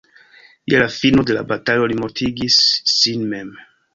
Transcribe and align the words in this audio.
Je 0.71 0.77
la 0.83 0.87
fino 0.93 1.25
de 1.31 1.35
la 1.37 1.43
batalo 1.51 1.91
li 1.93 1.99
mortigis 2.01 2.57
sin 2.95 3.31
mem. 3.35 3.55